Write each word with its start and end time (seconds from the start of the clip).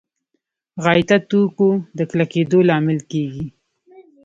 غایطه 0.83 1.17
توکو 1.29 1.69
د 1.97 1.99
کلکېدو 2.11 2.59
لامل 2.69 2.99
کېږي. 3.11 3.45